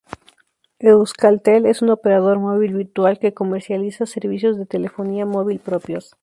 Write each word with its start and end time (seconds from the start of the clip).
Euskaltel 0.79 1.67
es 1.67 1.83
un 1.83 1.91
operador 1.91 2.39
móvil 2.39 2.73
virtual, 2.73 3.19
que 3.19 3.35
comercializa 3.35 4.07
servicios 4.07 4.57
de 4.57 4.65
telefonía 4.65 5.27
móvil 5.27 5.59
propios. 5.59 6.17